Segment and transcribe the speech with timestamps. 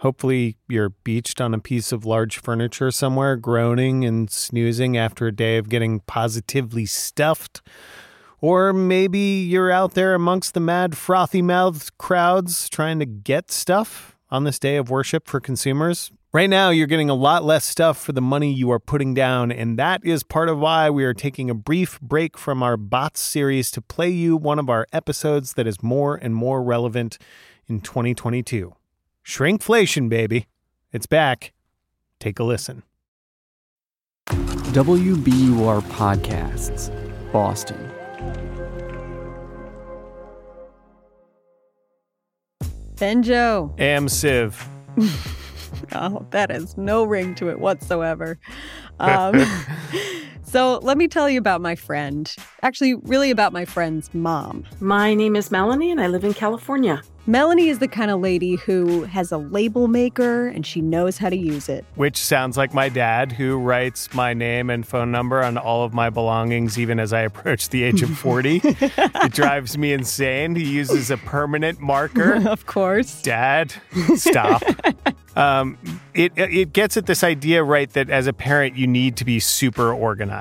[0.00, 5.32] Hopefully, you're beached on a piece of large furniture somewhere, groaning and snoozing after a
[5.34, 7.62] day of getting positively stuffed.
[8.40, 14.16] Or maybe you're out there amongst the mad, frothy mouthed crowds trying to get stuff
[14.30, 16.12] on this day of worship for consumers.
[16.32, 19.50] Right now, you're getting a lot less stuff for the money you are putting down,
[19.50, 23.20] and that is part of why we are taking a brief break from our bots
[23.20, 27.16] series to play you one of our episodes that is more and more relevant
[27.66, 28.74] in 2022.
[29.26, 30.46] Shrinkflation, baby.
[30.92, 31.52] It's back.
[32.20, 32.84] Take a listen.
[34.28, 36.92] WBUR Podcasts,
[37.32, 37.90] Boston.
[42.94, 43.78] Benjo.
[43.80, 44.68] Am Civ.
[45.92, 48.38] Oh, that has no ring to it whatsoever.
[48.98, 49.34] Um,
[50.46, 52.34] so let me tell you about my friend.
[52.62, 54.64] Actually, really about my friend's mom.
[54.80, 57.02] My name is Melanie and I live in California.
[57.28, 61.28] Melanie is the kind of lady who has a label maker and she knows how
[61.28, 61.84] to use it.
[61.96, 65.92] Which sounds like my dad, who writes my name and phone number on all of
[65.92, 68.60] my belongings, even as I approach the age of 40.
[68.64, 70.54] it drives me insane.
[70.54, 72.34] He uses a permanent marker.
[72.48, 73.22] of course.
[73.22, 73.74] Dad,
[74.14, 74.62] stop.
[75.36, 75.78] um,
[76.14, 79.40] it, it gets at this idea, right, that as a parent, you need to be
[79.40, 80.35] super organized.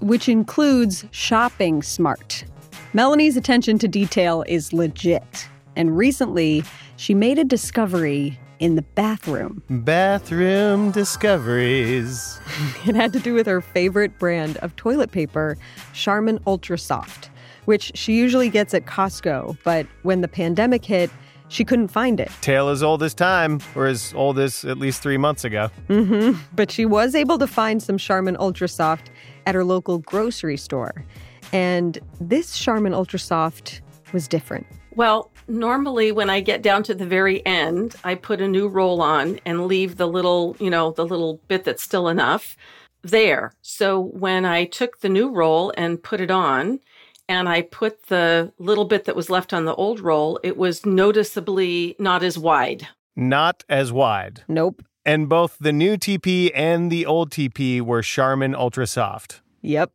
[0.00, 2.44] Which includes shopping smart.
[2.92, 5.48] Melanie's attention to detail is legit.
[5.76, 6.64] And recently,
[6.96, 9.62] she made a discovery in the bathroom.
[9.70, 12.38] Bathroom discoveries.
[12.86, 15.56] It had to do with her favorite brand of toilet paper,
[15.92, 17.30] Charmin Ultra Soft,
[17.66, 19.56] which she usually gets at Costco.
[19.64, 21.10] But when the pandemic hit,
[21.48, 22.30] she couldn't find it.
[22.42, 25.70] Tale as old as time, or as old as at least three months ago.
[25.88, 29.10] hmm But she was able to find some Charmin Ultra Soft
[29.46, 31.04] at her local grocery store.
[31.52, 34.66] And this Charmin Ultra Soft was different.
[34.94, 39.00] Well, normally when I get down to the very end, I put a new roll
[39.00, 42.56] on and leave the little, you know, the little bit that's still enough
[43.02, 43.52] there.
[43.62, 46.80] So when I took the new roll and put it on,
[47.28, 50.84] and I put the little bit that was left on the old roll, it was
[50.84, 52.88] noticeably not as wide.
[53.14, 54.42] Not as wide.
[54.48, 54.82] Nope.
[55.04, 59.40] And both the new TP and the old TP were Charmin Ultra Soft.
[59.62, 59.90] Yep.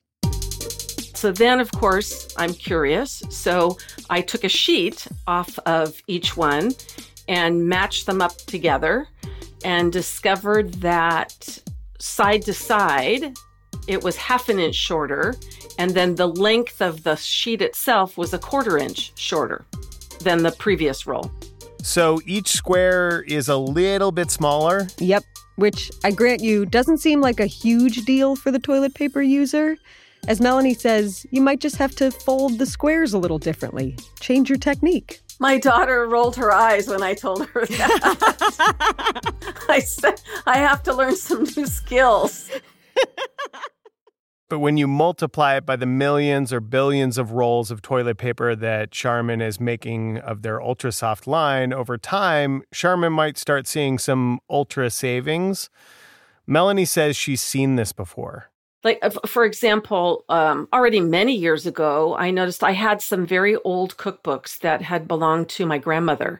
[1.14, 3.24] So then, of course, I'm curious.
[3.30, 3.78] So
[4.10, 6.74] I took a sheet off of each one
[7.28, 9.08] and matched them up together
[9.64, 11.60] and discovered that
[12.00, 13.36] side to side,
[13.88, 15.36] it was half an inch shorter.
[15.80, 19.66] And then the length of the sheet itself was a quarter inch shorter
[20.22, 21.32] than the previous roll.
[21.86, 24.88] So each square is a little bit smaller.
[24.98, 25.24] Yep.
[25.58, 29.78] Which I grant you doesn't seem like a huge deal for the toilet paper user.
[30.28, 34.50] As Melanie says, you might just have to fold the squares a little differently, change
[34.50, 35.22] your technique.
[35.40, 39.56] My daughter rolled her eyes when I told her that.
[39.70, 42.50] I said, I have to learn some new skills.
[44.48, 48.56] But when you multiply it by the millions or billions of rolls of toilet paper
[48.56, 53.98] that Charmin is making of their ultra soft line over time, Charmin might start seeing
[53.98, 55.70] some ultra savings.
[56.46, 58.52] Melanie says she's seen this before.
[58.84, 63.56] Like, uh, for example, um, already many years ago, I noticed I had some very
[63.58, 66.40] old cookbooks that had belonged to my grandmother.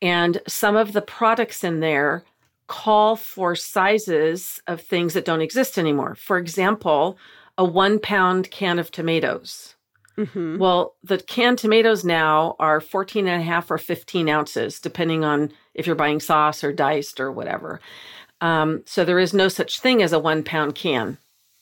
[0.00, 2.22] And some of the products in there
[2.68, 6.14] call for sizes of things that don't exist anymore.
[6.14, 7.18] For example,
[7.60, 9.74] a one pound can of tomatoes.
[10.16, 10.56] Mm-hmm.
[10.56, 15.52] Well, the canned tomatoes now are 14 and a half or 15 ounces, depending on
[15.74, 17.78] if you're buying sauce or diced or whatever.
[18.40, 21.18] Um, so there is no such thing as a one pound can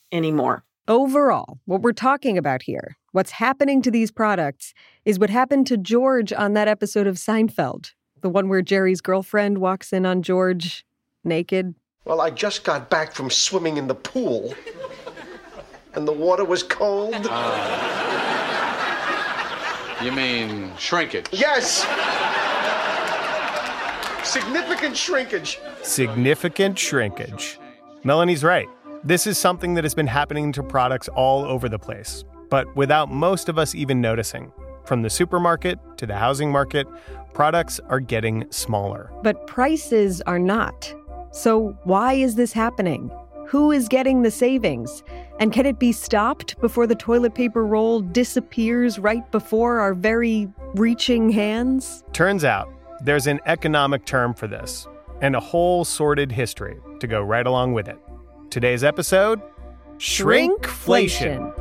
[0.09, 0.63] anymore.
[0.87, 4.73] Overall, what we're talking about here, what's happening to these products,
[5.03, 7.91] is what happened to George on that episode of Seinfeld,
[8.21, 10.85] the one where Jerry's girlfriend walks in on George
[11.25, 11.75] naked
[12.05, 14.53] Well, I just got back from swimming in the pool,
[15.95, 17.27] and the water was cold.
[17.29, 17.99] Ah.
[20.03, 21.25] You mean shrinkage?
[21.31, 21.85] Yes!
[24.23, 25.59] Significant shrinkage.
[25.81, 27.59] Significant shrinkage.
[28.03, 28.67] Melanie's right.
[29.03, 33.09] This is something that has been happening to products all over the place, but without
[33.11, 34.51] most of us even noticing.
[34.85, 36.87] From the supermarket to the housing market,
[37.33, 39.11] products are getting smaller.
[39.23, 40.93] But prices are not.
[41.31, 43.11] So, why is this happening?
[43.47, 45.03] Who is getting the savings?
[45.39, 50.49] And can it be stopped before the toilet paper roll disappears right before our very
[50.75, 52.03] reaching hands?
[52.11, 52.69] Turns out
[53.01, 54.85] there's an economic term for this
[55.21, 57.97] and a whole sordid history to go right along with it.
[58.49, 59.41] Today's episode
[59.97, 61.53] Shrinkflation.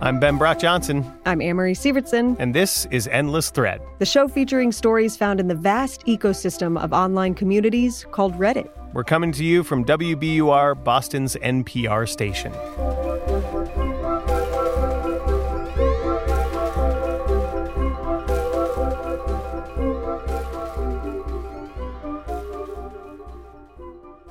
[0.00, 3.80] I'm Ben Brock Johnson, I'm Amory Sievertson, and this is Endless Thread.
[3.98, 8.70] the show featuring stories found in the vast ecosystem of online communities called Reddit.
[8.94, 12.52] We're coming to you from WBUR, Boston's NPR station.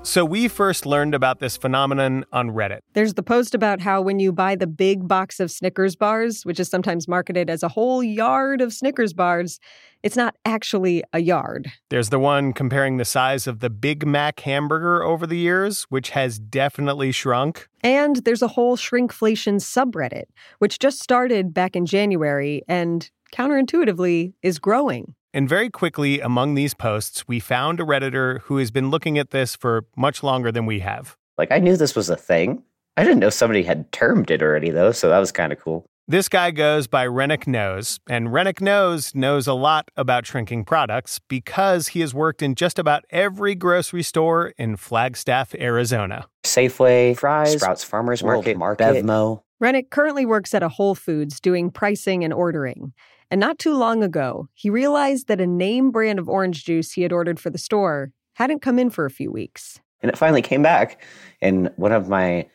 [0.07, 2.79] So, we first learned about this phenomenon on Reddit.
[2.93, 6.61] There's the post about how when you buy the big box of Snickers bars, which
[6.61, 9.59] is sometimes marketed as a whole yard of Snickers bars,
[10.03, 11.69] it's not actually a yard.
[11.89, 16.11] There's the one comparing the size of the Big Mac hamburger over the years, which
[16.11, 17.67] has definitely shrunk.
[17.83, 20.27] And there's a whole shrinkflation subreddit,
[20.59, 25.15] which just started back in January and counterintuitively is growing.
[25.37, 29.29] And very quickly, among these posts, we found a Redditor who has been looking at
[29.29, 31.15] this for much longer than we have.
[31.37, 32.63] Like I knew this was a thing.
[32.97, 35.85] I didn't know somebody had termed it already though, so that was kind of cool.
[36.07, 41.19] This guy goes by Rennick Knows, and Rennick Knows knows a lot about shrinking products
[41.27, 46.25] because he has worked in just about every grocery store in Flagstaff, Arizona.
[46.45, 49.05] Safeway, Fry's, Sprouts Farmers World Market, Market.
[49.05, 49.43] Bevmo.
[49.59, 52.93] Rennick currently works at a Whole Foods doing pricing and ordering.
[53.29, 57.01] And not too long ago, he realized that a name brand of orange juice he
[57.01, 59.79] had ordered for the store hadn't come in for a few weeks.
[60.01, 61.01] And it finally came back,
[61.41, 62.47] and one of my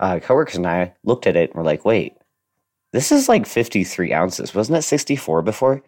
[0.00, 2.16] uh, coworkers and I looked at it and were like, "Wait,
[2.92, 4.54] this is like 53 ounces.
[4.54, 5.82] Wasn't it 64 before?"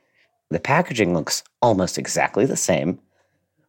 [0.51, 3.01] The packaging looks almost exactly the same,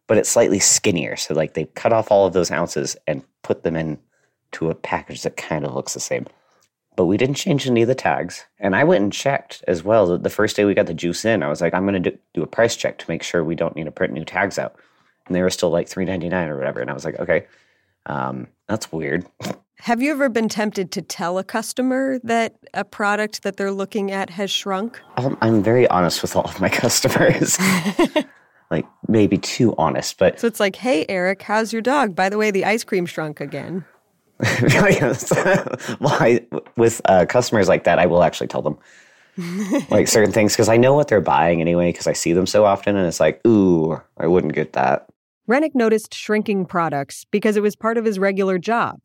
[0.06, 1.16] but it's slightly skinnier.
[1.16, 3.98] So like they cut off all of those ounces and put them in
[4.52, 6.26] to a package that kind of looks the same.
[7.00, 8.44] But we didn't change any of the tags.
[8.58, 10.18] And I went and checked as well.
[10.18, 12.18] The- first day we got the juice in, I was like, I'm going to do,
[12.34, 14.76] do a price check to make sure we don't need to print new tags out.
[15.26, 16.78] And they were still like $3.99 or whatever.
[16.78, 17.46] And I was like, okay,
[18.04, 19.24] um, that's weird.
[19.78, 24.10] Have you ever been tempted to tell a customer that a product that they're looking
[24.10, 25.00] at has shrunk?
[25.16, 27.58] Um, I'm very honest with all of my customers.
[28.70, 32.14] like maybe too honest, but So it's like, hey, Eric, how's your dog?
[32.14, 33.86] By the way, the ice cream shrunk again.
[36.00, 36.44] well, I,
[36.76, 38.78] with uh, customers like that, I will actually tell them
[39.90, 42.64] like certain things because I know what they're buying anyway because I see them so
[42.64, 45.06] often, and it's like, ooh, I wouldn't get that.
[45.46, 49.00] Rennick noticed shrinking products because it was part of his regular job.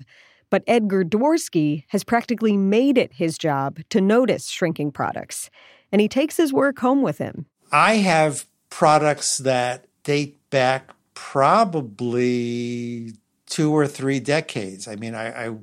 [0.51, 5.49] But Edgar Dworsky has practically made it his job to notice shrinking products.
[5.91, 7.47] And he takes his work home with him.
[7.71, 13.13] I have products that date back probably
[13.47, 14.87] two or three decades.
[14.87, 15.55] I mean, I, I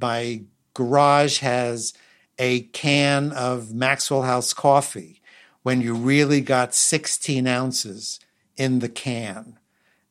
[0.00, 0.42] my
[0.74, 1.92] garage has
[2.38, 5.20] a can of Maxwell House coffee
[5.62, 8.18] when you really got 16 ounces
[8.56, 9.58] in the can.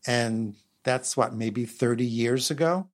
[0.05, 2.87] And that's what, maybe 30 years ago?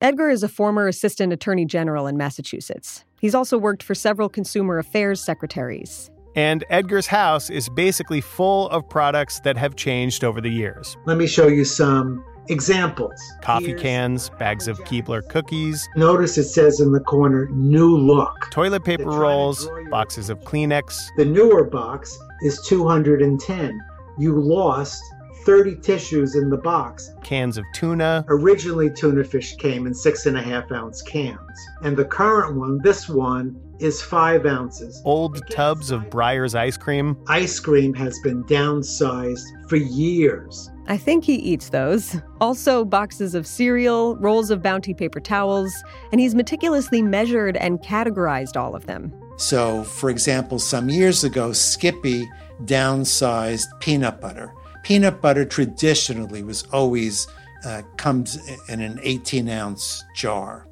[0.00, 3.04] Edgar is a former assistant attorney general in Massachusetts.
[3.20, 6.10] He's also worked for several consumer affairs secretaries.
[6.34, 11.18] And Edgar's house is basically full of products that have changed over the years Let
[11.18, 13.12] me show you some examples.
[13.42, 18.34] coffee Here's- cans, bags of Keebler cookies, Notice it says in the corner, new look.
[18.50, 20.98] toilet paper to rolls, boxes of Kleenex.
[21.16, 23.80] The newer box is 210.
[24.18, 25.02] You lost
[25.44, 27.10] 30 tissues in the box.
[27.22, 31.38] cans of tuna, Originally, tuna fish came in six and a half ounce cans.
[31.82, 35.00] And the current one, this one, is five ounces.
[35.06, 37.16] old tubs of Breyer's ice cream.
[37.28, 40.70] Ice cream has been downsized for years.
[40.86, 42.16] I think he eats those.
[42.40, 45.72] Also, boxes of cereal, rolls of bounty paper towels,
[46.12, 49.14] and he's meticulously measured and categorized all of them.
[49.38, 52.28] So, for example, some years ago, Skippy
[52.64, 54.52] downsized peanut butter.
[54.82, 57.26] Peanut butter traditionally was always
[57.64, 60.66] uh, comes in an 18 ounce jar.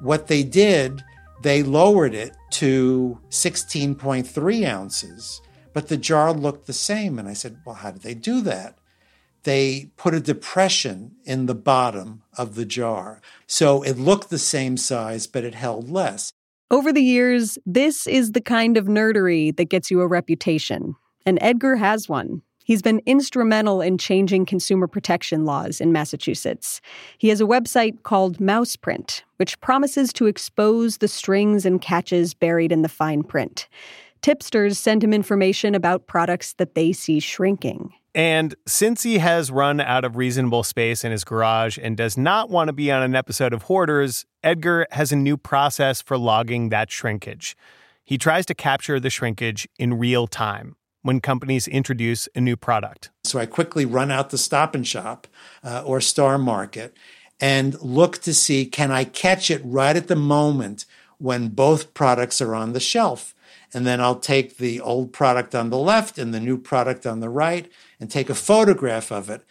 [0.00, 1.02] What they did,
[1.42, 5.40] they lowered it to 16.3 ounces,
[5.72, 7.18] but the jar looked the same.
[7.18, 8.78] And I said, Well, how did they do that?
[9.46, 13.22] they put a depression in the bottom of the jar.
[13.46, 16.32] So it looked the same size, but it held less.
[16.68, 20.96] Over the years, this is the kind of nerdery that gets you a reputation.
[21.24, 22.42] And Edgar has one.
[22.66, 26.80] He's been instrumental in changing consumer protection laws in Massachusetts.
[27.16, 32.72] He has a website called Mouseprint, which promises to expose the strings and catches buried
[32.72, 33.68] in the fine print.
[34.20, 37.92] Tipsters send him information about products that they see shrinking.
[38.16, 42.50] And since he has run out of reasonable space in his garage and does not
[42.50, 46.70] want to be on an episode of Hoarders, Edgar has a new process for logging
[46.70, 47.56] that shrinkage.
[48.04, 50.74] He tries to capture the shrinkage in real time
[51.06, 53.10] when companies introduce a new product.
[53.24, 55.28] So I quickly run out the Stop and Shop
[55.62, 56.96] uh, or Star Market
[57.40, 60.84] and look to see can I catch it right at the moment
[61.18, 63.34] when both products are on the shelf.
[63.72, 67.20] And then I'll take the old product on the left and the new product on
[67.20, 67.70] the right
[68.00, 69.44] and take a photograph of it.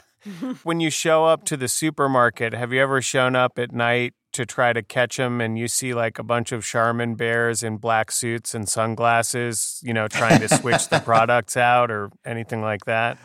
[0.62, 4.46] when you show up to the supermarket, have you ever shown up at night to
[4.46, 8.10] try to catch them and you see like a bunch of Charmin bears in black
[8.10, 13.18] suits and sunglasses, you know, trying to switch the products out or anything like that?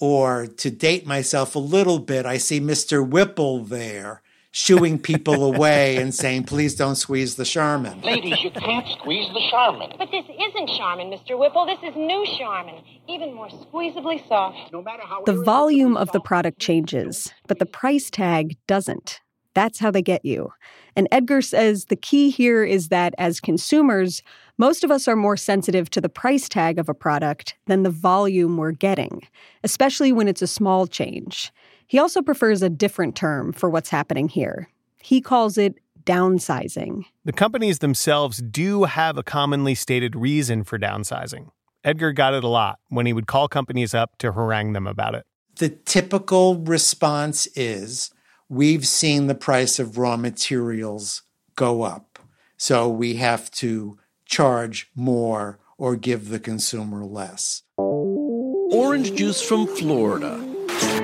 [0.00, 3.06] Or to date myself a little bit, I see Mr.
[3.06, 8.00] Whipple there shooing people away and saying, please don't squeeze the Charmin.
[8.02, 9.92] Ladies, you can't squeeze the Charmin.
[9.98, 11.38] But this isn't Charmin, Mr.
[11.38, 11.66] Whipple.
[11.66, 12.76] This is new Charmin,
[13.08, 14.72] even more squeezably soft.
[14.72, 19.20] No matter how The volume of the product changes, but the price tag doesn't.
[19.54, 20.52] That's how they get you.
[20.96, 24.22] And Edgar says the key here is that as consumers,
[24.58, 27.90] most of us are more sensitive to the price tag of a product than the
[27.90, 29.22] volume we're getting,
[29.62, 31.52] especially when it's a small change.
[31.86, 34.68] He also prefers a different term for what's happening here.
[35.00, 37.04] He calls it downsizing.
[37.24, 41.48] The companies themselves do have a commonly stated reason for downsizing.
[41.82, 45.14] Edgar got it a lot when he would call companies up to harangue them about
[45.14, 45.26] it.
[45.56, 48.10] The typical response is
[48.54, 51.22] we've seen the price of raw materials
[51.56, 52.20] go up,
[52.56, 57.62] so we have to charge more or give the consumer less.
[57.76, 60.40] Orange juice from Florida.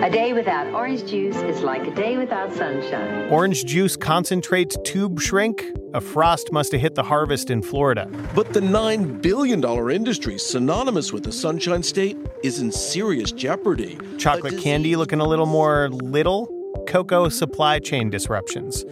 [0.03, 3.29] A day without orange juice is like a day without sunshine.
[3.31, 5.65] Orange juice concentrates tube shrink?
[5.93, 8.07] A frost must have hit the harvest in Florida.
[8.35, 13.99] But the $9 billion industry synonymous with the Sunshine State is in serious jeopardy.
[14.19, 16.60] Chocolate candy looking a little more little?
[16.87, 18.85] Cocoa supply chain disruptions.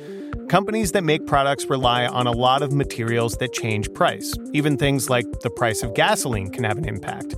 [0.49, 4.35] Companies that make products rely on a lot of materials that change price.
[4.53, 7.35] Even things like the price of gasoline can have an impact.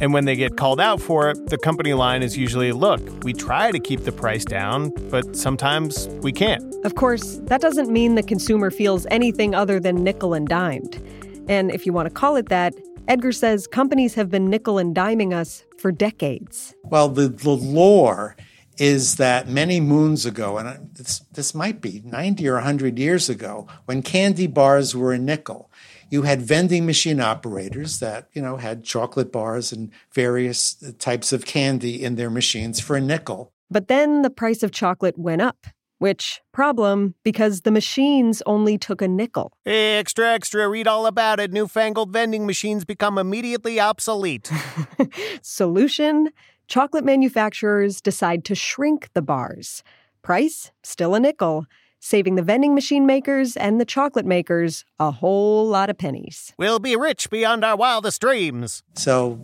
[0.00, 3.32] And when they get called out for it, the company line is usually look, we
[3.32, 6.62] try to keep the price down, but sometimes we can't.
[6.84, 11.00] Of course, that doesn't mean the consumer feels anything other than nickel and dimed.
[11.48, 12.74] And if you want to call it that,
[13.08, 16.74] Edgar says companies have been nickel and diming us for decades.
[16.84, 18.36] Well, the, the lore
[18.78, 23.66] is that many moons ago, and this, this might be 90 or 100 years ago,
[23.84, 25.70] when candy bars were a nickel,
[26.10, 31.32] you had vending machine operators that, you know, had chocolate bars and various uh, types
[31.32, 33.52] of candy in their machines for a nickel.
[33.70, 35.66] But then the price of chocolate went up,
[35.98, 39.54] which problem because the machines only took a nickel.
[39.64, 41.50] Hey, Extra, extra, read all about it.
[41.50, 44.52] Newfangled vending machines become immediately obsolete.
[45.42, 46.28] Solution
[46.72, 49.82] chocolate manufacturers decide to shrink the bars.
[50.22, 51.66] Price still a nickel,
[52.00, 56.54] saving the vending machine makers and the chocolate makers a whole lot of pennies.
[56.56, 58.82] We'll be rich beyond our wildest dreams.
[58.94, 59.38] So,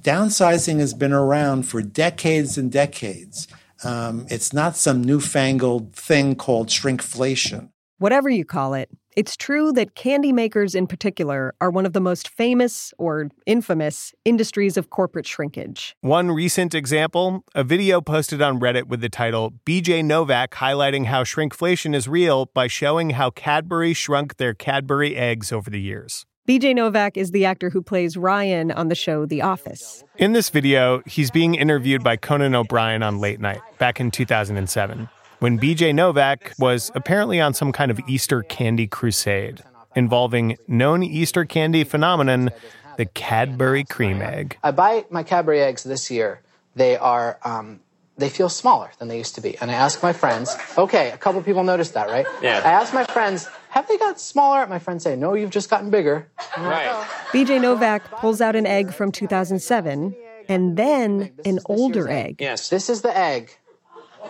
[0.00, 3.46] downsizing has been around for decades and decades.
[3.84, 7.68] Um, it's not some newfangled thing called shrinkflation.
[7.98, 12.00] Whatever you call it, it's true that candy makers in particular are one of the
[12.00, 15.96] most famous or infamous industries of corporate shrinkage.
[16.00, 21.24] One recent example a video posted on Reddit with the title BJ Novak highlighting how
[21.24, 26.26] shrinkflation is real by showing how Cadbury shrunk their Cadbury eggs over the years.
[26.46, 30.04] BJ Novak is the actor who plays Ryan on the show The Office.
[30.18, 35.08] In this video, he's being interviewed by Conan O'Brien on Late Night back in 2007
[35.44, 39.62] when BJ Novak was apparently on some kind of Easter candy crusade
[39.94, 42.48] involving known Easter candy phenomenon,
[42.96, 44.56] the Cadbury cream egg.
[44.62, 46.40] I buy my Cadbury eggs this year.
[46.76, 47.80] They are um,
[48.16, 49.58] they feel smaller than they used to be.
[49.58, 52.24] And I ask my friends, okay, a couple people noticed that, right?
[52.40, 52.62] Yeah.
[52.64, 54.66] I ask my friends, have they got smaller?
[54.66, 56.26] My friends say, no, you've just gotten bigger.
[56.56, 56.88] Right.
[57.32, 60.16] BJ Novak pulls out an egg from 2007
[60.48, 62.36] and then an older egg.
[62.40, 62.70] Yes.
[62.70, 63.58] This is the egg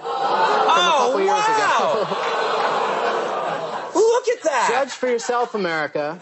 [0.03, 1.91] oh, wow.
[3.95, 4.69] Look at that.
[4.71, 6.21] Judge for yourself, America.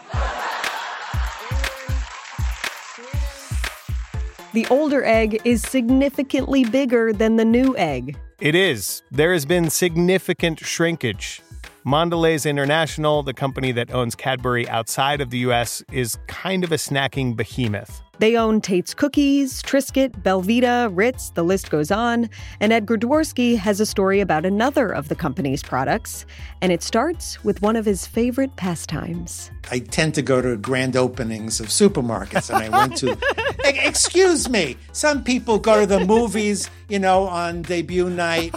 [4.52, 8.16] the older egg is significantly bigger than the new egg.
[8.40, 9.02] It is.
[9.10, 11.40] There has been significant shrinkage.
[11.86, 16.76] Mondelez International, the company that owns Cadbury outside of the US, is kind of a
[16.76, 18.02] snacking behemoth.
[18.22, 22.30] They own Tate's Cookies, Triscuit, Belvita, Ritz, the list goes on.
[22.60, 26.24] And Edgar Dworsky has a story about another of the company's products,
[26.60, 29.50] and it starts with one of his favorite pastimes.
[29.72, 33.18] I tend to go to grand openings of supermarkets, and I went to.
[33.64, 38.54] Excuse me, some people go to the movies, you know, on debut night.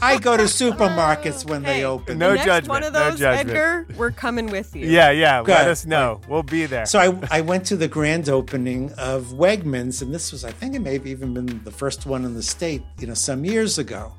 [0.00, 2.18] I go to supermarkets when they open.
[2.18, 2.68] No Next judgment.
[2.68, 3.50] one of no judgment.
[3.50, 4.86] Edgar, we're coming with you.
[4.86, 5.40] Yeah, yeah.
[5.40, 6.20] Let us know.
[6.28, 6.86] We'll be there.
[6.86, 10.74] So I, I went to the grand opening of Wegmans, and this was, I think
[10.74, 13.78] it may have even been the first one in the state, you know, some years
[13.78, 14.12] ago.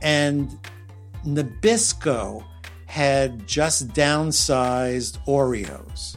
[0.00, 0.58] And
[1.24, 2.44] Nabisco
[2.86, 6.16] had just downsized Oreos.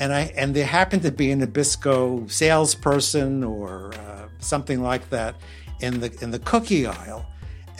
[0.00, 5.36] And I and there happened to be a Nabisco salesperson or uh, something like that
[5.80, 7.26] in the in the cookie aisle.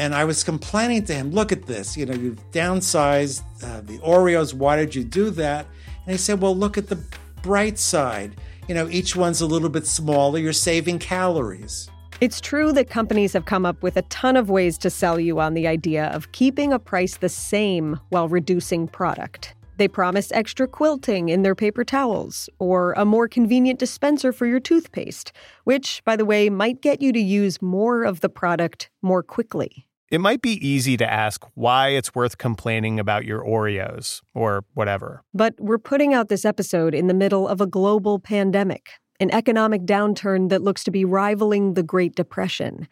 [0.00, 3.99] And I was complaining to him, look at this, you know, you've downsized uh, the
[3.99, 4.54] Oreos.
[4.54, 5.66] Why did you do that?
[6.07, 6.99] And he said, well, look at the
[7.42, 8.35] bright side.
[8.66, 10.38] You know, each one's a little bit smaller.
[10.38, 11.90] You're saving calories.
[12.23, 15.38] It's true that companies have come up with a ton of ways to sell you
[15.38, 19.54] on the idea of keeping a price the same while reducing product.
[19.76, 24.61] They promise extra quilting in their paper towels, or a more convenient dispenser for your
[24.61, 25.33] toothpaste,
[25.64, 29.87] which, by the way, might get you to use more of the product more quickly.
[30.10, 35.22] It might be easy to ask why it's worth complaining about your Oreos or whatever.
[35.32, 38.90] But we're putting out this episode in the middle of a global pandemic,
[39.20, 42.88] an economic downturn that looks to be rivaling the Great Depression.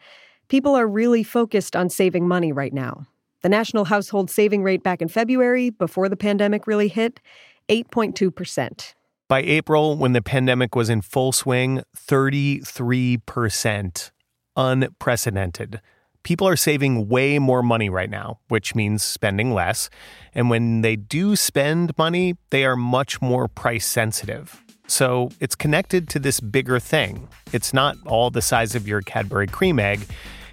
[0.47, 3.05] People are really focused on saving money right now.
[3.41, 7.19] The national household saving rate back in February, before the pandemic really hit,
[7.67, 8.93] 8.2%.
[9.27, 14.11] By April, when the pandemic was in full swing, 33%.
[14.55, 15.81] Unprecedented.
[16.29, 19.89] People are saving way more money right now, which means spending less.
[20.35, 24.63] And when they do spend money, they are much more price sensitive.
[24.85, 27.27] So it's connected to this bigger thing.
[27.51, 30.05] It's not all the size of your Cadbury cream egg.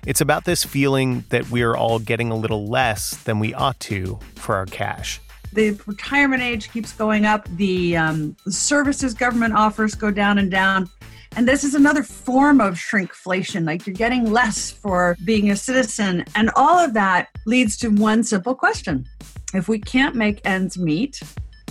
[0.07, 4.19] It's about this feeling that we're all getting a little less than we ought to
[4.37, 5.21] for our cash.
[5.53, 7.47] The retirement age keeps going up.
[7.57, 10.89] The um, services government offers go down and down.
[11.37, 13.67] And this is another form of shrinkflation.
[13.67, 16.25] Like you're getting less for being a citizen.
[16.35, 19.07] And all of that leads to one simple question
[19.53, 21.21] If we can't make ends meet,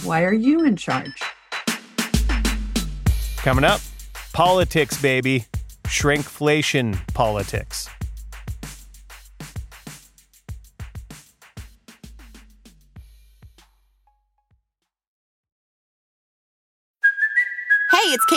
[0.03, 1.19] why are you in charge?
[3.37, 3.81] Coming up,
[4.33, 5.45] politics, baby.
[5.85, 7.89] Shrinkflation politics.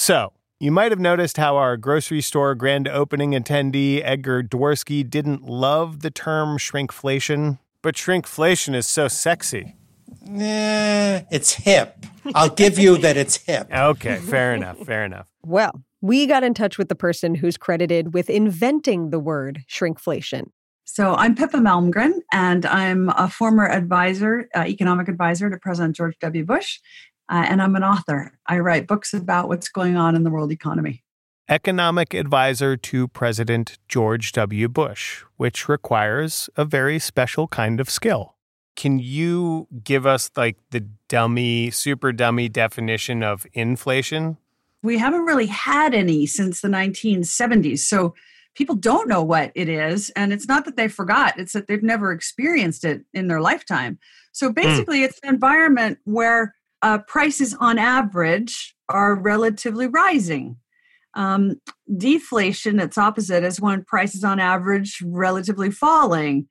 [0.00, 5.44] So, You might have noticed how our grocery store grand opening attendee, Edgar Dworsky, didn't
[5.44, 9.74] love the term shrinkflation, but shrinkflation is so sexy.
[10.26, 12.06] Eh, it's hip.
[12.34, 13.68] I'll give you that it's hip.
[13.74, 15.28] Okay, fair enough, fair enough.
[15.44, 20.50] Well, we got in touch with the person who's credited with inventing the word shrinkflation.
[20.84, 26.16] So I'm Pippa Malmgren, and I'm a former advisor, uh, economic advisor to President George
[26.20, 26.44] W.
[26.44, 26.80] Bush,
[27.30, 28.32] uh, and I'm an author.
[28.46, 31.04] I write books about what's going on in the world economy.
[31.48, 34.68] Economic advisor to President George W.
[34.68, 38.34] Bush, which requires a very special kind of skill.
[38.76, 44.36] Can you give us like the dummy, super dummy definition of inflation?
[44.82, 47.80] We haven't really had any since the 1970s.
[47.80, 48.14] So
[48.54, 50.10] people don't know what it is.
[50.10, 53.98] And it's not that they forgot, it's that they've never experienced it in their lifetime.
[54.32, 55.04] So basically, mm.
[55.06, 60.56] it's an environment where uh, prices on average are relatively rising.
[61.14, 61.60] Um,
[61.96, 66.48] deflation, its opposite, is when prices on average relatively falling.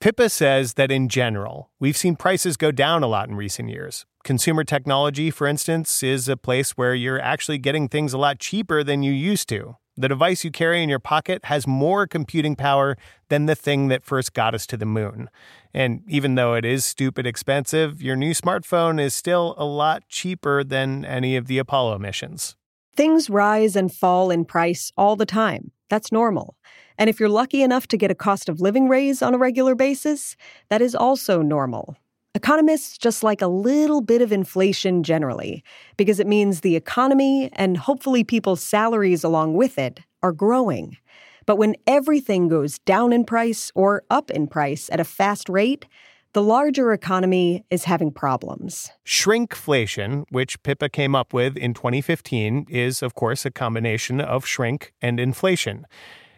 [0.00, 4.04] Pippa says that in general, we've seen prices go down a lot in recent years.
[4.24, 8.82] Consumer technology, for instance, is a place where you're actually getting things a lot cheaper
[8.82, 9.76] than you used to.
[9.94, 12.96] The device you carry in your pocket has more computing power
[13.28, 15.28] than the thing that first got us to the moon.
[15.74, 20.64] And even though it is stupid expensive, your new smartphone is still a lot cheaper
[20.64, 22.56] than any of the Apollo missions.
[22.96, 25.72] Things rise and fall in price all the time.
[25.90, 26.56] That's normal.
[26.96, 29.74] And if you're lucky enough to get a cost of living raise on a regular
[29.74, 30.36] basis,
[30.70, 31.96] that is also normal.
[32.34, 35.62] Economists just like a little bit of inflation generally,
[35.98, 40.96] because it means the economy and hopefully people's salaries along with it are growing.
[41.44, 45.84] But when everything goes down in price or up in price at a fast rate,
[46.32, 48.90] the larger economy is having problems.
[49.04, 54.94] Shrinkflation, which Pippa came up with in 2015, is, of course, a combination of shrink
[55.02, 55.86] and inflation.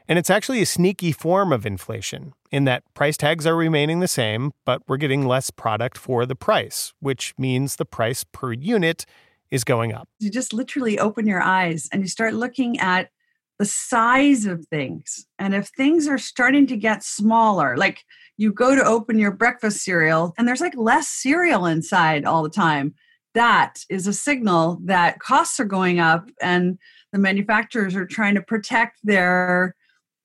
[0.09, 4.07] And it's actually a sneaky form of inflation in that price tags are remaining the
[4.07, 9.05] same, but we're getting less product for the price, which means the price per unit
[9.51, 10.09] is going up.
[10.21, 13.11] You just literally open your eyes and you start looking at
[13.59, 15.27] the size of things.
[15.37, 18.05] And if things are starting to get smaller, like
[18.37, 22.49] you go to open your breakfast cereal and there's like less cereal inside all the
[22.49, 22.95] time,
[23.35, 26.79] that is a signal that costs are going up and
[27.11, 29.75] the manufacturers are trying to protect their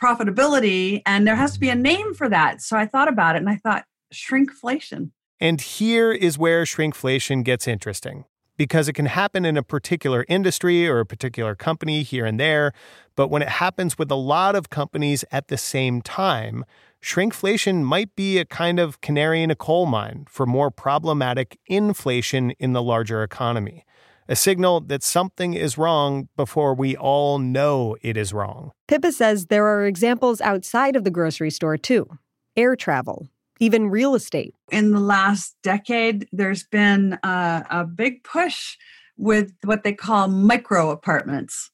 [0.01, 2.61] profitability and there has to be a name for that.
[2.61, 5.11] So i thought about it and i thought shrinkflation.
[5.41, 8.25] And here is where shrinkflation gets interesting
[8.59, 12.73] because it can happen in a particular industry or a particular company here and there
[13.15, 16.65] but when it happens with a lot of companies at the same time
[17.01, 22.51] shrinkflation might be a kind of canary in a coal mine for more problematic inflation
[22.59, 23.85] in the larger economy
[24.29, 28.71] a signal that something is wrong before we all know it is wrong.
[28.87, 32.07] Pippa says there are examples outside of the grocery store too
[32.55, 33.27] air travel,
[33.59, 34.53] even real estate.
[34.71, 38.77] In the last decade, there's been a, a big push
[39.17, 41.71] with what they call micro apartments.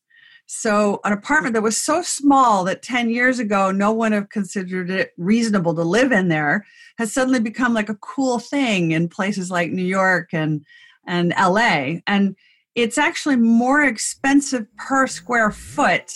[0.48, 4.92] So, an apartment that was so small that 10 years ago no one have considered
[4.92, 6.66] it reasonable to live in there
[7.00, 10.64] has suddenly become like a cool thing in places like New York and
[11.08, 12.00] and LA.
[12.08, 12.36] And
[12.76, 16.12] it's actually more expensive per square foot.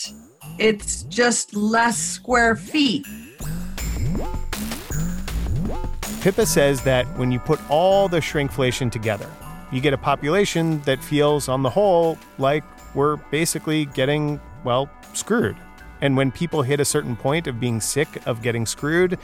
[0.57, 3.07] It's just less square feet.
[6.19, 9.29] Pippa says that when you put all the shrinkflation together,
[9.71, 15.55] you get a population that feels, on the whole, like we're basically getting, well, screwed.
[16.01, 19.17] And when people hit a certain point of being sick of getting screwed,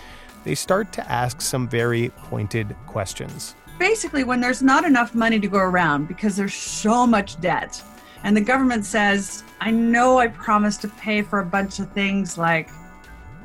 [0.46, 5.48] they start to ask some very pointed questions basically when there's not enough money to
[5.48, 7.82] go around because there's so much debt
[8.24, 12.38] and the government says i know i promised to pay for a bunch of things
[12.38, 12.70] like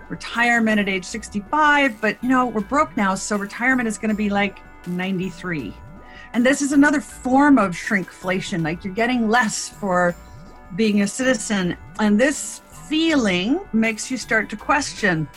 [0.08, 4.16] retirement at age 65 but you know we're broke now so retirement is going to
[4.16, 5.74] be like 93
[6.32, 10.14] and this is another form of shrinkflation like you're getting less for
[10.76, 15.28] being a citizen and this feeling makes you start to question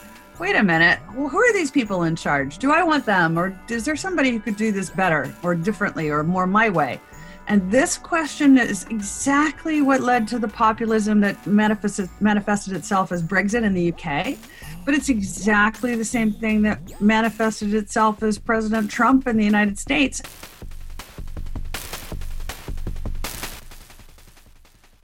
[0.43, 2.57] wait a minute, well, who are these people in charge?
[2.57, 3.39] Do I want them?
[3.39, 6.99] Or is there somebody who could do this better or differently or more my way?
[7.47, 13.23] And this question is exactly what led to the populism that manifested, manifested itself as
[13.23, 14.37] Brexit in the UK.
[14.83, 19.79] But it's exactly the same thing that manifested itself as President Trump in the United
[19.79, 20.21] States.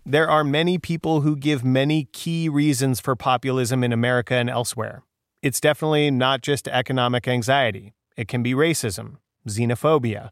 [0.06, 5.02] There are many people who give many key reasons for populism in America and elsewhere.
[5.42, 10.32] It's definitely not just economic anxiety, it can be racism, xenophobia.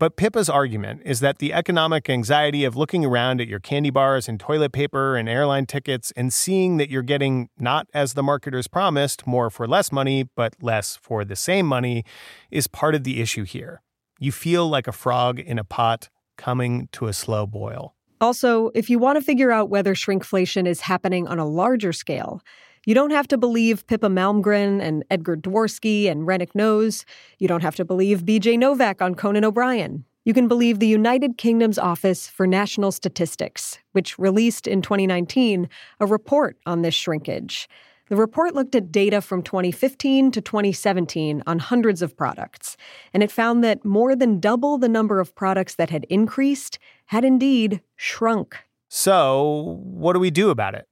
[0.00, 4.28] But Pippa's argument is that the economic anxiety of looking around at your candy bars
[4.28, 8.66] and toilet paper and airline tickets and seeing that you're getting not as the marketers
[8.66, 12.04] promised, more for less money, but less for the same money,
[12.50, 13.80] is part of the issue here.
[14.18, 17.94] You feel like a frog in a pot coming to a slow boil.
[18.20, 22.40] Also, if you want to figure out whether shrinkflation is happening on a larger scale,
[22.84, 27.04] you don't have to believe Pippa Malmgren and Edgar Dworsky and Rennick Knows.
[27.38, 30.04] You don't have to believe BJ Novak on Conan O'Brien.
[30.24, 35.68] You can believe the United Kingdom's Office for National Statistics, which released in 2019
[36.00, 37.68] a report on this shrinkage.
[38.08, 42.76] The report looked at data from 2015 to 2017 on hundreds of products,
[43.14, 47.24] and it found that more than double the number of products that had increased had
[47.24, 48.58] indeed shrunk.
[48.88, 50.86] So, what do we do about it?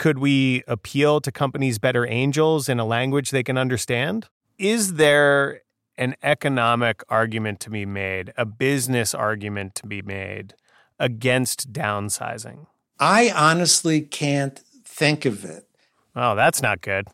[0.00, 4.28] Could we appeal to companies' better angels in a language they can understand?
[4.56, 5.60] Is there
[5.98, 10.54] an economic argument to be made, a business argument to be made
[10.98, 12.64] against downsizing?
[12.98, 15.68] I honestly can't think of it.
[16.16, 17.06] Oh, that's not good.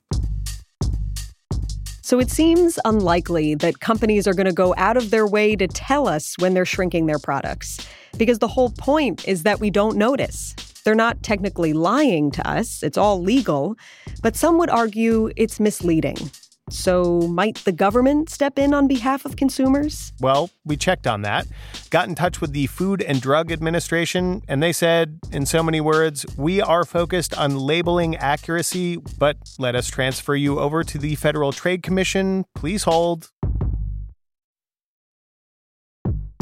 [2.02, 5.66] So it seems unlikely that companies are going to go out of their way to
[5.66, 7.84] tell us when they're shrinking their products,
[8.16, 10.54] because the whole point is that we don't notice.
[10.86, 13.74] They're not technically lying to us, it's all legal,
[14.22, 16.30] but some would argue it's misleading.
[16.70, 20.12] So, might the government step in on behalf of consumers?
[20.20, 21.48] Well, we checked on that,
[21.90, 25.80] got in touch with the Food and Drug Administration, and they said, in so many
[25.80, 31.16] words, we are focused on labeling accuracy, but let us transfer you over to the
[31.16, 32.44] Federal Trade Commission.
[32.54, 33.32] Please hold.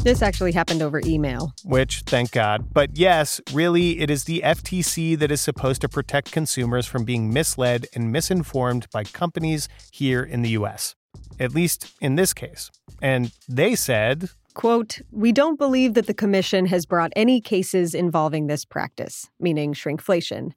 [0.05, 1.55] This actually happened over email.
[1.65, 2.75] Which, thank God.
[2.75, 7.33] But yes, really, it is the FTC that is supposed to protect consumers from being
[7.33, 10.95] misled and misinformed by companies here in the US.
[11.41, 12.71] At least in this case.
[13.01, 18.47] And they said, Quote, we don't believe that the Commission has brought any cases involving
[18.47, 20.53] this practice, meaning shrinkflation.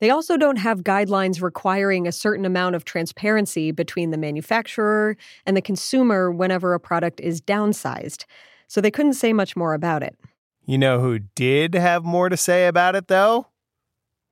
[0.00, 5.54] They also don't have guidelines requiring a certain amount of transparency between the manufacturer and
[5.54, 8.24] the consumer whenever a product is downsized
[8.66, 10.16] so they couldn't say much more about it.
[10.64, 13.46] You know who did have more to say about it, though?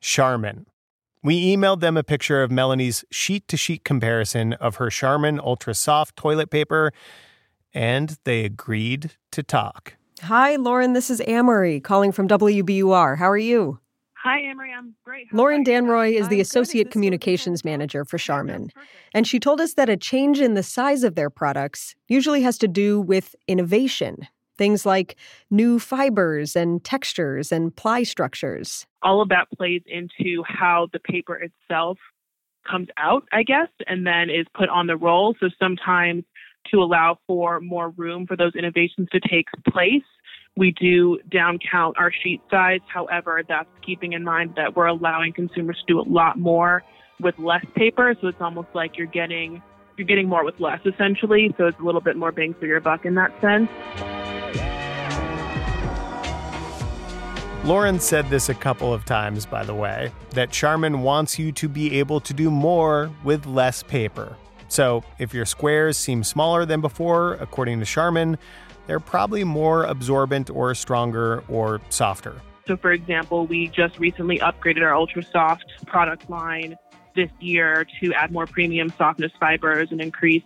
[0.00, 0.66] Charmin.
[1.22, 5.74] We emailed them a picture of Melanie's sheet to sheet comparison of her Charmin Ultra
[5.74, 6.92] Soft toilet paper,
[7.72, 9.94] and they agreed to talk.
[10.22, 10.92] Hi, Lauren.
[10.92, 13.16] This is Amory calling from WBUR.
[13.16, 13.78] How are you?
[14.24, 14.72] Hi, Amory.
[14.72, 15.26] I'm great.
[15.30, 18.70] How Lauren Danroy is the Associate Communications Manager for Charmin.
[19.12, 22.56] And she told us that a change in the size of their products usually has
[22.58, 24.26] to do with innovation.
[24.56, 25.16] Things like
[25.50, 28.86] new fibers and textures and ply structures.
[29.02, 31.98] All of that plays into how the paper itself
[32.66, 35.34] comes out, I guess, and then is put on the roll.
[35.38, 36.24] So sometimes
[36.70, 40.02] to allow for more room for those innovations to take place,
[40.56, 42.80] we do down count our sheet size.
[42.86, 46.82] However, that's keeping in mind that we're allowing consumers to do a lot more
[47.20, 48.14] with less paper.
[48.20, 49.62] So it's almost like you're getting
[49.96, 51.54] you're getting more with less essentially.
[51.56, 53.68] So it's a little bit more bang for your buck in that sense.
[57.64, 61.68] Lauren said this a couple of times, by the way, that Charmin wants you to
[61.68, 64.36] be able to do more with less paper.
[64.68, 68.36] So if your squares seem smaller than before, according to Charmin,
[68.86, 72.40] they're probably more absorbent or stronger or softer.
[72.66, 76.76] So, for example, we just recently upgraded our Ultra Soft product line
[77.14, 80.42] this year to add more premium softness fibers and increase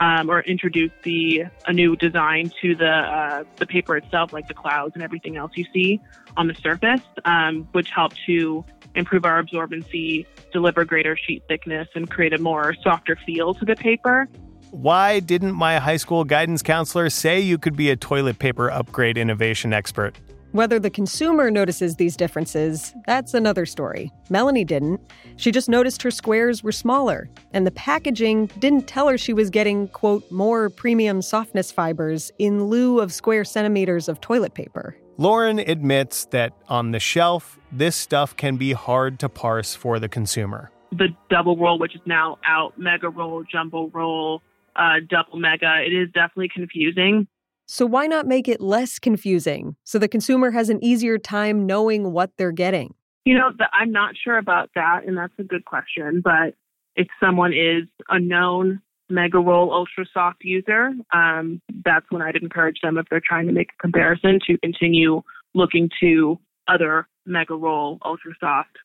[0.00, 4.54] um, or introduce the a new design to the uh, the paper itself, like the
[4.54, 6.00] clouds and everything else you see
[6.36, 12.10] on the surface, um, which help to improve our absorbency, deliver greater sheet thickness, and
[12.10, 14.28] create a more softer feel to the paper.
[14.76, 19.16] Why didn't my high school guidance counselor say you could be a toilet paper upgrade
[19.16, 20.18] innovation expert?
[20.52, 24.12] Whether the consumer notices these differences, that's another story.
[24.28, 25.00] Melanie didn't.
[25.36, 29.48] She just noticed her squares were smaller, and the packaging didn't tell her she was
[29.48, 34.94] getting, quote, more premium softness fibers in lieu of square centimeters of toilet paper.
[35.16, 40.08] Lauren admits that on the shelf, this stuff can be hard to parse for the
[40.10, 40.70] consumer.
[40.92, 44.42] The double roll, which is now out, mega roll, jumbo roll,
[44.76, 45.82] uh, double mega.
[45.84, 47.26] It is definitely confusing.
[47.66, 52.12] So, why not make it less confusing so the consumer has an easier time knowing
[52.12, 52.94] what they're getting?
[53.24, 56.20] You know, the, I'm not sure about that, and that's a good question.
[56.22, 56.54] But
[56.94, 62.78] if someone is a known Mega Roll Ultra Soft user, um, that's when I'd encourage
[62.82, 65.22] them if they're trying to make a comparison to continue
[65.54, 68.76] looking to other Mega Roll Ultra Soft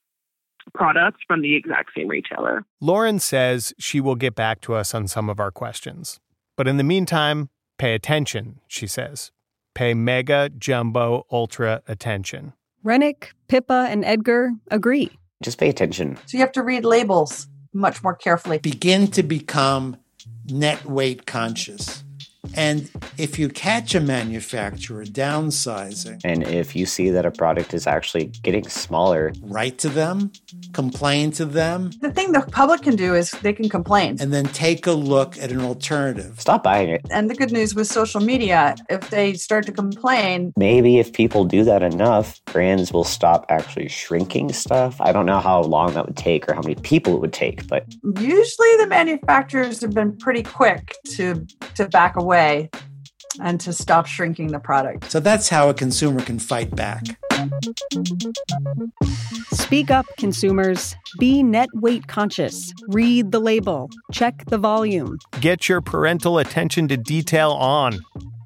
[0.73, 2.63] products from the exact same retailer.
[2.79, 6.19] Lauren says she will get back to us on some of our questions.
[6.57, 9.31] But in the meantime, pay attention, she says.
[9.73, 12.53] pay mega, jumbo, ultra attention.
[12.83, 15.11] Rennick, Pippa, and Edgar agree.
[15.43, 16.17] Just pay attention.
[16.25, 18.57] So you have to read labels much more carefully.
[18.57, 19.97] Begin to become
[20.47, 22.03] net weight conscious.
[22.55, 27.85] And if you catch a manufacturer downsizing, And if you see that a product is
[27.87, 30.31] actually getting smaller, write to them,
[30.73, 34.17] complain to them, The thing the public can do is they can complain.
[34.19, 36.39] and then take a look at an alternative.
[36.39, 37.01] stop buying it.
[37.11, 41.45] And the good news with social media, if they start to complain, Maybe if people
[41.45, 44.99] do that enough, brands will stop actually shrinking stuff.
[44.99, 47.67] I don't know how long that would take or how many people it would take,
[47.67, 47.85] but
[48.19, 52.30] usually the manufacturers have been pretty quick to to back away
[53.39, 55.11] and to stop shrinking the product.
[55.11, 57.03] So that's how a consumer can fight back.
[59.51, 60.95] Speak up, consumers.
[61.17, 62.73] Be net weight conscious.
[62.87, 63.89] Read the label.
[64.11, 65.17] Check the volume.
[65.39, 67.99] Get your parental attention to detail on.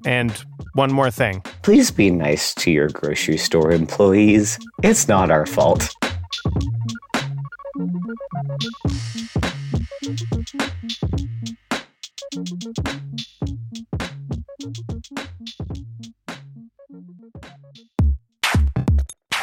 [0.04, 0.32] And
[0.74, 1.42] one more thing.
[1.62, 4.58] please be nice to your grocery store employees.
[4.82, 5.94] It's not our fault.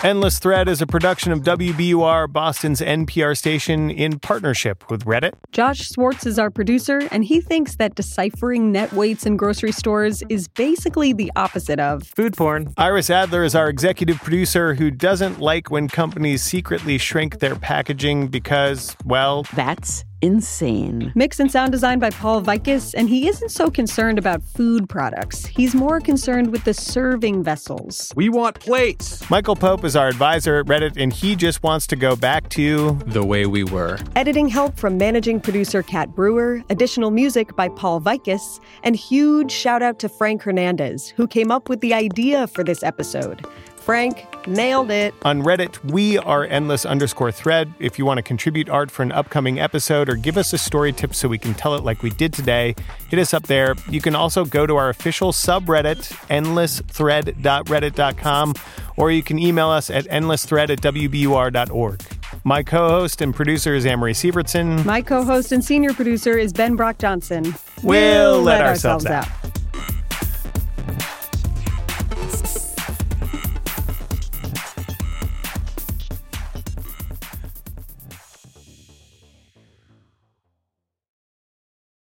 [0.04, 5.32] Endless Thread is a production of WBUR, Boston's NPR station, in partnership with Reddit.
[5.54, 10.22] Josh Swartz is our producer, and he thinks that deciphering net weights in grocery stores
[10.28, 12.74] is basically the opposite of food porn.
[12.76, 18.28] Iris Adler is our executive producer who doesn't like when companies secretly shrink their packaging
[18.28, 21.12] because, well, that's insane.
[21.16, 25.46] Mix and sound design by Paul Vaitkus, and he isn't so concerned about food products.
[25.46, 28.12] He's more concerned with the serving vessels.
[28.16, 29.30] We want plates.
[29.30, 32.94] Michael Pope is our advisor at Reddit, and he just wants to go back to
[33.06, 34.00] the way we were.
[34.16, 39.84] Editing help from managing producer Kat Brewer, additional music by Paul Vaitkus, and huge shout
[39.84, 43.46] out to Frank Hernandez, who came up with the idea for this episode.
[43.84, 45.14] Frank nailed it.
[45.24, 47.74] On Reddit, we are endless underscore thread.
[47.80, 50.94] If you want to contribute art for an upcoming episode or give us a story
[50.94, 52.76] tip so we can tell it like we did today,
[53.10, 53.76] hit us up there.
[53.90, 58.54] You can also go to our official subreddit, endlessthread.reddit.com,
[58.96, 62.02] or you can email us at endlessthread at wbur.org.
[62.46, 64.86] My co host and producer is Amory Sievertson.
[64.86, 67.54] My co host and senior producer is Ben Brock Johnson.
[67.82, 69.28] We'll let ourselves out.